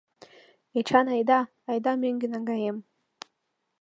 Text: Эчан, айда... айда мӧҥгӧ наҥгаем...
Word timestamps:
Эчан, 0.77 1.07
айда... 1.15 1.39
айда 1.69 1.91
мӧҥгӧ 2.01 2.27
наҥгаем... 2.33 2.77